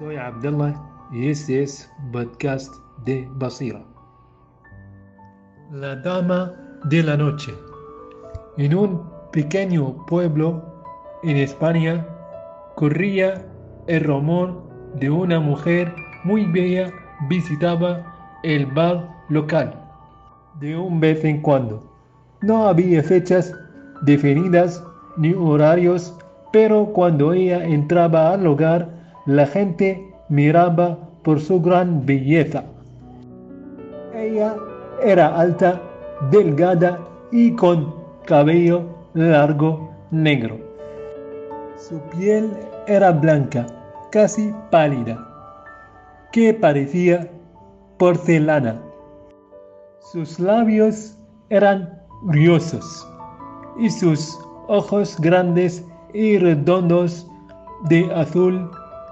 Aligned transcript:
Soy 0.00 0.16
Abdullah 0.16 0.72
y 1.12 1.28
este 1.28 1.62
es 1.62 1.92
podcast 2.10 2.72
de 3.04 3.28
Basira. 3.32 3.82
La 5.70 5.94
Dama 5.96 6.54
de 6.84 7.02
la 7.02 7.18
Noche. 7.18 7.52
En 8.56 8.74
un 8.74 9.02
pequeño 9.30 10.06
pueblo 10.06 10.64
en 11.22 11.36
España 11.36 12.06
corría 12.76 13.44
el 13.88 14.04
rumor 14.04 14.62
de 14.94 15.10
una 15.10 15.38
mujer 15.38 15.94
muy 16.24 16.46
bella 16.46 16.90
visitaba 17.28 18.40
el 18.42 18.64
bar 18.64 19.06
local 19.28 19.74
de 20.60 20.78
un 20.78 20.98
vez 20.98 21.22
en 21.26 21.42
cuando. 21.42 21.84
No 22.40 22.66
había 22.68 23.02
fechas 23.02 23.52
definidas 24.00 24.82
ni 25.18 25.34
horarios, 25.34 26.16
pero 26.54 26.86
cuando 26.86 27.34
ella 27.34 27.62
entraba 27.66 28.32
al 28.32 28.46
hogar, 28.46 28.99
la 29.26 29.46
gente 29.46 30.12
miraba 30.28 30.98
por 31.22 31.40
su 31.40 31.60
gran 31.60 32.04
belleza. 32.06 32.64
Ella 34.14 34.54
era 35.02 35.38
alta, 35.38 35.80
delgada 36.30 36.98
y 37.32 37.52
con 37.54 37.94
cabello 38.26 38.84
largo 39.14 39.90
negro. 40.10 40.58
Su 41.76 42.00
piel 42.10 42.50
era 42.86 43.10
blanca, 43.12 43.66
casi 44.10 44.54
pálida, 44.70 45.18
que 46.32 46.52
parecía 46.52 47.30
porcelana. 47.98 48.80
Sus 50.12 50.38
labios 50.38 51.18
eran 51.48 52.00
griosos 52.24 53.06
y 53.78 53.90
sus 53.90 54.38
ojos 54.68 55.16
grandes 55.20 55.84
y 56.12 56.38
redondos 56.38 57.26
de 57.88 58.12
azul, 58.14 58.70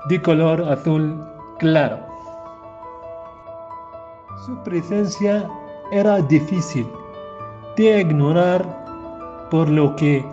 de 0.08 0.20
color 0.22 0.62
azul 0.62 1.22
claro. 1.58 1.98
Su 4.46 4.62
presencia 4.62 5.48
era 5.92 6.20
difícil 6.22 6.86
de 7.77 8.00
ignorar, 8.00 8.62
por 9.50 9.68
lo 9.68 9.94
que 9.96 10.24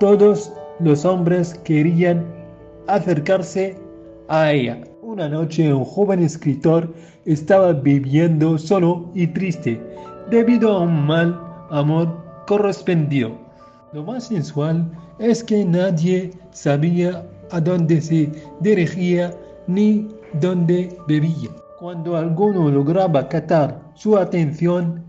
todos 0.00 0.52
los 0.80 1.04
hombres 1.04 1.54
querían 1.64 2.24
acercarse 2.86 3.76
a 4.28 4.52
ella. 4.52 4.80
Una 5.02 5.28
noche 5.28 5.72
un 5.72 5.84
joven 5.84 6.22
escritor 6.22 6.92
estaba 7.24 7.72
viviendo 7.72 8.58
solo 8.58 9.10
y 9.14 9.26
triste 9.26 9.80
debido 10.30 10.72
a 10.72 10.80
un 10.80 11.06
mal 11.06 11.40
amor 11.70 12.08
correspondido. 12.46 13.32
Lo 13.92 14.02
más 14.02 14.24
sensual 14.24 14.90
es 15.18 15.44
que 15.44 15.64
nadie 15.64 16.32
sabía 16.50 17.24
a 17.50 17.60
se 18.00 18.30
dirigía 18.60 19.30
ni 19.66 20.08
dónde 20.40 20.96
bebía. 21.08 21.50
Cuando 21.78 22.16
alguno 22.16 22.70
lograba 22.70 23.28
captar 23.28 23.80
su 23.94 24.16
atención, 24.16 25.04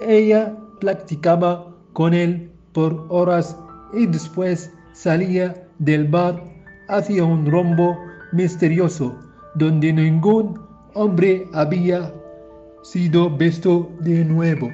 ella 0.00 0.54
practicaba 0.80 1.66
con 1.92 2.14
él 2.14 2.50
por 2.72 3.06
horas 3.08 3.56
y 3.92 4.06
después 4.06 4.70
salía 4.92 5.54
del 5.78 6.06
bar 6.06 6.42
hacia 6.88 7.24
un 7.24 7.50
rombo 7.50 7.96
misterioso 8.32 9.14
donde 9.54 9.92
ningún 9.92 10.60
hombre 10.94 11.46
había 11.52 12.12
sido 12.82 13.30
visto 13.30 13.90
de 14.00 14.24
nuevo. 14.24 14.68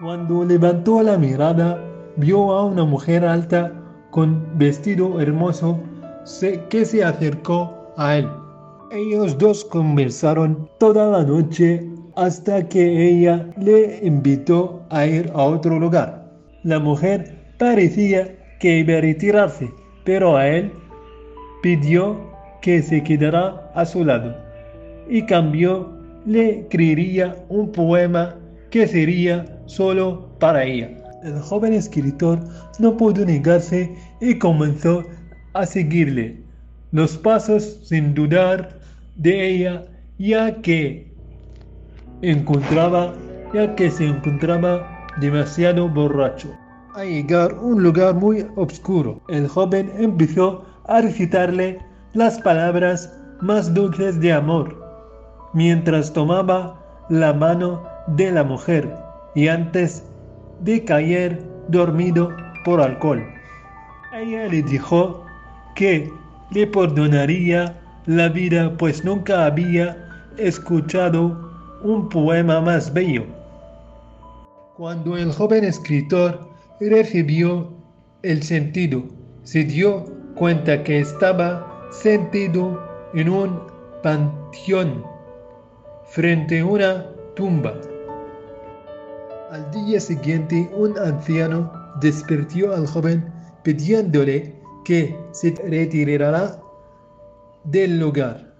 Cuando 0.00 0.44
levantó 0.44 1.02
la 1.02 1.16
mirada, 1.16 1.82
vio 2.16 2.52
a 2.52 2.64
una 2.64 2.84
mujer 2.84 3.24
alta 3.24 3.72
con 4.10 4.58
vestido 4.58 5.20
hermoso 5.20 5.78
que 6.70 6.84
se 6.84 7.04
acercó 7.04 7.92
a 7.96 8.16
él. 8.18 8.28
Ellos 8.90 9.36
dos 9.38 9.64
conversaron 9.64 10.68
toda 10.78 11.10
la 11.10 11.24
noche 11.24 11.88
hasta 12.16 12.68
que 12.68 13.08
ella 13.08 13.48
le 13.58 14.00
invitó 14.02 14.82
a 14.90 15.06
ir 15.06 15.30
a 15.34 15.42
otro 15.42 15.78
lugar. 15.78 16.30
La 16.62 16.78
mujer 16.78 17.54
parecía 17.58 18.36
que 18.60 18.78
iba 18.78 18.98
a 18.98 19.00
retirarse, 19.00 19.70
pero 20.04 20.36
a 20.36 20.46
él 20.46 20.72
pidió 21.62 22.18
que 22.62 22.82
se 22.82 23.02
quedara 23.02 23.70
a 23.74 23.84
su 23.84 24.04
lado 24.04 24.44
y 25.08 25.22
cambio 25.26 25.92
le 26.26 26.60
escribiría 26.60 27.36
un 27.48 27.70
poema 27.70 28.36
que 28.70 28.86
sería 28.86 29.44
solo 29.66 30.28
para 30.38 30.64
ella. 30.64 30.90
El 31.22 31.38
joven 31.40 31.72
escritor 31.72 32.38
no 32.78 32.96
pudo 32.96 33.24
negarse 33.24 33.94
y 34.20 34.38
comenzó 34.38 35.04
a 35.54 35.66
seguirle 35.66 36.42
los 36.92 37.16
pasos 37.16 37.80
sin 37.82 38.14
dudar 38.14 38.78
de 39.16 39.48
ella 39.48 39.84
ya 40.18 40.60
que 40.62 41.12
encontraba 42.22 43.14
ya 43.52 43.74
que 43.76 43.90
se 43.90 44.06
encontraba 44.06 45.06
demasiado 45.20 45.88
borracho. 45.88 46.48
A 46.94 47.04
llegar 47.04 47.52
a 47.52 47.60
un 47.60 47.82
lugar 47.82 48.14
muy 48.14 48.46
oscuro, 48.56 49.20
el 49.28 49.48
joven 49.48 49.92
empezó 49.96 50.64
a 50.86 51.00
recitarle 51.00 51.78
las 52.14 52.40
palabras 52.40 53.12
más 53.40 53.72
dulces 53.72 54.20
de 54.20 54.32
amor, 54.32 54.76
mientras 55.52 56.12
tomaba 56.12 56.80
la 57.08 57.32
mano 57.32 57.82
de 58.08 58.32
la 58.32 58.42
mujer 58.42 58.92
y 59.34 59.48
antes 59.48 60.04
de 60.60 60.84
caer 60.84 61.44
dormido 61.68 62.30
por 62.64 62.80
alcohol. 62.80 63.24
Ella 64.12 64.46
le 64.48 64.62
dijo 64.62 65.23
que 65.74 66.10
le 66.50 66.66
perdonaría 66.66 67.80
la 68.06 68.28
vida 68.28 68.76
pues 68.76 69.04
nunca 69.04 69.46
había 69.46 69.96
escuchado 70.36 71.50
un 71.82 72.08
poema 72.08 72.60
más 72.60 72.92
bello. 72.92 73.24
Cuando 74.76 75.16
el 75.16 75.32
joven 75.32 75.64
escritor 75.64 76.48
recibió 76.80 77.72
el 78.22 78.42
sentido, 78.42 79.04
se 79.42 79.64
dio 79.64 80.04
cuenta 80.34 80.82
que 80.82 81.00
estaba 81.00 81.88
sentido 81.90 82.82
en 83.14 83.28
un 83.28 83.60
panteón 84.02 85.04
frente 86.06 86.60
a 86.60 86.66
una 86.66 87.06
tumba. 87.36 87.74
Al 89.50 89.70
día 89.70 90.00
siguiente 90.00 90.68
un 90.74 90.98
anciano 90.98 91.70
despertó 92.00 92.74
al 92.74 92.86
joven 92.86 93.24
pidiéndole 93.62 94.63
que 94.84 95.18
se 95.32 95.54
retirara 95.68 96.58
del 97.64 97.98
lugar. 97.98 98.54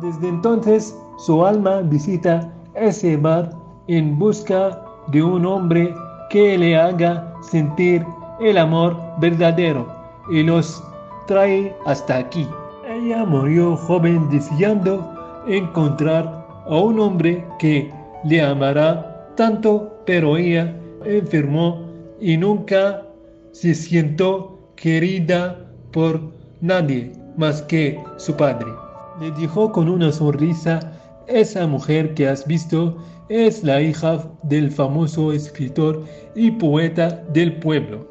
Desde 0.00 0.28
entonces 0.28 0.96
su 1.18 1.44
alma 1.44 1.80
visita 1.82 2.52
ese 2.74 3.16
bar 3.16 3.50
en 3.88 4.18
busca 4.18 4.82
de 5.08 5.22
un 5.22 5.44
hombre 5.44 5.92
que 6.30 6.56
le 6.56 6.76
haga 6.76 7.34
sentir 7.42 8.06
el 8.40 8.56
amor 8.56 8.96
verdadero 9.20 9.86
y 10.30 10.42
los 10.42 10.82
trae 11.26 11.74
hasta 11.84 12.18
aquí. 12.18 12.46
Ella 12.88 13.24
murió 13.24 13.76
joven 13.76 14.28
deseando 14.30 15.12
encontrar 15.46 16.46
a 16.66 16.76
un 16.76 17.00
hombre 17.00 17.44
que 17.58 17.92
le 18.24 18.40
amará 18.40 19.32
tanto, 19.36 20.02
pero 20.06 20.36
ella 20.36 20.74
enfermó 21.04 21.84
y 22.20 22.36
nunca 22.36 23.02
se 23.52 23.74
siento 23.74 24.59
querida 24.80 25.58
por 25.92 26.18
nadie 26.62 27.12
más 27.36 27.60
que 27.62 28.02
su 28.16 28.34
padre. 28.34 28.72
Le 29.20 29.30
dijo 29.32 29.70
con 29.70 29.90
una 29.90 30.10
sonrisa, 30.10 30.80
esa 31.28 31.66
mujer 31.66 32.14
que 32.14 32.26
has 32.26 32.46
visto 32.46 32.96
es 33.28 33.62
la 33.62 33.80
hija 33.82 34.24
del 34.44 34.70
famoso 34.70 35.32
escritor 35.32 36.02
y 36.34 36.50
poeta 36.52 37.22
del 37.34 37.58
pueblo. 37.60 38.08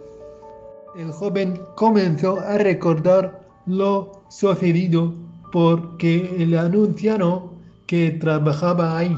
El 0.96 1.12
joven 1.12 1.60
comenzó 1.76 2.40
a 2.40 2.60
recordar 2.60 3.42
lo 3.66 4.22
sucedido 4.30 5.14
porque 5.52 6.36
el 6.38 6.56
anunciaron 6.56 7.50
que 7.88 8.12
trabajaba 8.12 8.96
ahí. 8.96 9.18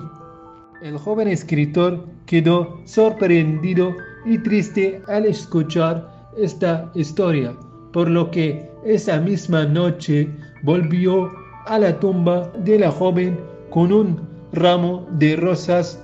El 0.81 0.97
joven 0.97 1.27
escritor 1.27 2.07
quedó 2.25 2.80
sorprendido 2.86 3.94
y 4.25 4.38
triste 4.38 5.01
al 5.07 5.25
escuchar 5.25 6.11
esta 6.38 6.89
historia, 6.95 7.54
por 7.94 8.10
lo 8.10 8.30
que 8.31 8.69
esa 8.86 9.19
misma 9.19 9.66
noche 9.66 10.30
volvió 10.63 11.31
a 11.66 11.80
la 11.80 12.00
tumba 12.00 12.51
de 12.63 12.80
la 12.80 12.92
joven 12.92 13.39
con 13.69 13.92
un 13.92 14.19
ramo 14.54 15.06
de 15.12 15.36
rosas 15.36 16.01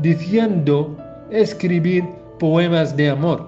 diciendo 0.00 0.96
escribir 1.30 2.04
poemas 2.38 2.96
de 2.96 3.10
amor. 3.10 3.46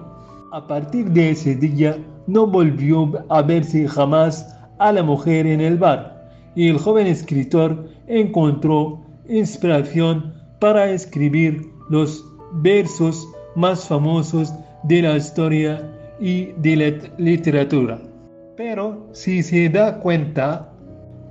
A 0.51 0.65
partir 0.65 1.09
de 1.11 1.31
ese 1.31 1.55
día 1.55 1.97
no 2.27 2.47
volvió 2.47 3.11
a 3.29 3.41
verse 3.41 3.87
jamás 3.87 4.55
a 4.79 4.91
la 4.91 5.03
mujer 5.03 5.45
en 5.45 5.61
el 5.61 5.77
bar 5.77 6.31
y 6.55 6.69
el 6.69 6.77
joven 6.77 7.07
escritor 7.07 7.85
encontró 8.07 8.99
inspiración 9.27 10.33
para 10.59 10.89
escribir 10.89 11.69
los 11.89 12.25
versos 12.53 13.27
más 13.55 13.87
famosos 13.87 14.53
de 14.83 15.01
la 15.01 15.17
historia 15.17 15.98
y 16.19 16.51
de 16.57 17.11
literatura. 17.17 17.99
Pero 18.57 19.07
si 19.13 19.41
se 19.41 19.69
da 19.69 19.99
cuenta, 19.99 20.69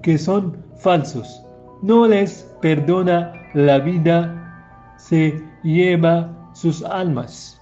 que 0.03 0.17
son 0.17 0.57
falsos. 0.77 1.43
No 1.83 2.07
les 2.07 2.51
perdona 2.61 3.33
la 3.55 3.79
vida, 3.79 4.95
se 4.97 5.41
lleva 5.63 6.33
sus 6.55 6.83
almas. 6.85 7.58